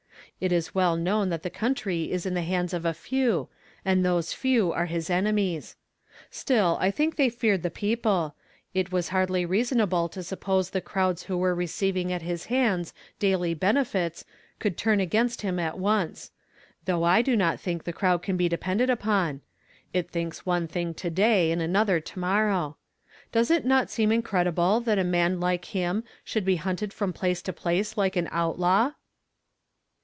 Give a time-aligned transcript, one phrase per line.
[0.39, 3.47] It is well known tlmt t'to country is in the hands of a few,
[3.85, 5.75] and those few are his enemies.
[6.31, 8.33] Still, I think they feared the people.
[8.73, 13.53] It was hardly reasonable to suppose the crowds who were receiving at iiis hands daily
[13.53, 14.25] benefits
[14.57, 16.31] could turn against 1 im at once;
[16.85, 19.41] though I do not think the crowd can be dependcl upon;
[19.93, 22.77] it thiidcs one thing to day and another to morrow.
[23.31, 27.43] Does it not seem inci'cdible that a man like him should be hunted from place
[27.43, 28.93] to place like an out law?"